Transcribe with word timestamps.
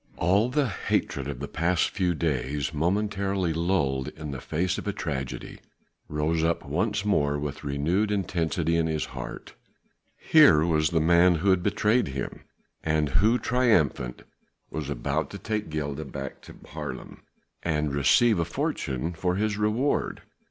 All 0.17 0.49
the 0.49 0.67
hatred 0.67 1.27
of 1.27 1.39
the 1.39 1.47
past 1.47 1.91
few 1.91 2.15
days 2.15 2.73
momentarily 2.73 3.53
lulled 3.53 4.07
in 4.07 4.31
the 4.31 4.41
face 4.41 4.79
of 4.79 4.87
a 4.87 4.91
tragedy 4.93 5.59
rose 6.09 6.43
up 6.43 6.65
once 6.65 7.05
more 7.05 7.37
with 7.37 7.63
renewed 7.63 8.09
intensity 8.09 8.77
in 8.77 8.87
his 8.87 9.05
heart. 9.13 9.53
Here 10.17 10.65
was 10.65 10.89
the 10.89 10.99
man 10.99 11.35
who 11.35 11.51
had 11.51 11.61
betrayed 11.61 12.07
him, 12.07 12.41
and 12.83 13.09
who, 13.09 13.37
triumphant, 13.37 14.23
was 14.71 14.89
about 14.89 15.29
to 15.29 15.37
take 15.37 15.69
Gilda 15.69 16.03
back 16.05 16.41
to 16.45 16.53
Haarlem 16.69 17.21
and 17.61 17.93
receive 17.93 18.39
a 18.39 18.43
fortune 18.45 19.13
for 19.13 19.35
his 19.35 19.55
reward. 19.55 20.23